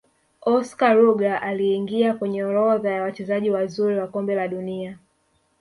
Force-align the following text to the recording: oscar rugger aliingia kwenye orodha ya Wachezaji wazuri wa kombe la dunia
oscar 0.41 0.97
rugger 0.97 1.43
aliingia 1.43 2.13
kwenye 2.13 2.43
orodha 2.43 2.91
ya 2.91 3.01
Wachezaji 3.03 3.49
wazuri 3.49 3.97
wa 3.99 4.07
kombe 4.07 4.35
la 4.35 4.47
dunia 4.47 4.97